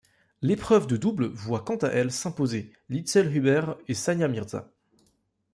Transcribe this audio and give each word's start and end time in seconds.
L'épreuve 0.41 0.87
de 0.87 0.97
double 0.97 1.27
voit 1.27 1.61
quant 1.63 1.75
à 1.77 1.89
elle 1.89 2.11
s'imposer 2.11 2.71
Liezel 2.89 3.37
Huber 3.37 3.75
et 3.87 3.93
Sania 3.93 4.27
Mirza. 4.27 4.71